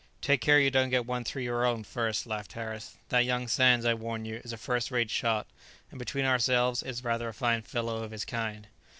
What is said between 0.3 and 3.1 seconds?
care you don't get one through your own first," laughed Harris;